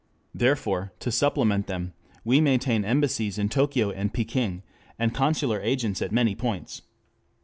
[0.33, 1.93] Therefore, to supplement them
[2.25, 4.63] we maintain embassies in Tokio and Peking,
[4.97, 6.81] and consular agents at many points.